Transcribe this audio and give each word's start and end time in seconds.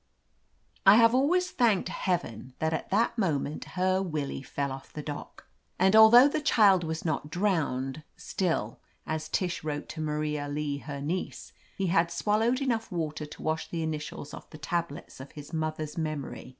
I 0.83 0.95
have 0.95 1.13
always 1.13 1.51
thanked 1.51 1.89
Heaven 1.89 2.55
that 2.57 2.73
at 2.73 2.89
that 2.89 3.19
moment 3.19 3.65
her 3.77 4.01
Willie 4.01 4.41
fell 4.41 4.71
off 4.71 4.91
the 4.91 5.03
dock, 5.03 5.45
and 5.77 5.95
al 5.95 6.09
218 6.09 6.25
OF 6.39 6.43
LETITIA 6.43 6.55
CARBERRY 6.55 6.71
though 6.71 6.73
the 6.73 6.79
child 6.81 6.83
was 6.87 7.05
not 7.05 7.29
drowned, 7.29 8.03
still, 8.17 8.79
as 9.05 9.29
Tish 9.29 9.63
wrote 9.63 9.87
to 9.89 10.01
Maria 10.01 10.47
Lee, 10.47 10.79
her 10.79 11.01
niece, 11.01 11.53
"he 11.77 11.85
had 11.85 12.09
swallowed 12.09 12.61
enough 12.61 12.91
water 12.91 13.27
to 13.27 13.43
wash 13.43 13.69
the 13.69 13.83
initials 13.83 14.33
off 14.33 14.49
the 14.49 14.57
tablets 14.57 15.19
of 15.19 15.33
his 15.33 15.53
mother's 15.53 15.99
memory." 15.99 16.49